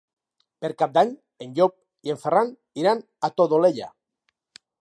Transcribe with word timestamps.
Per 0.65 0.71
Cap 0.81 0.95
d'Any 0.95 1.11
en 1.45 1.53
Llop 1.59 1.77
i 2.09 2.15
en 2.15 2.19
Ferran 2.25 2.51
iran 2.85 3.05
a 3.09 3.29
la 3.33 3.37
Todolella. 3.43 3.95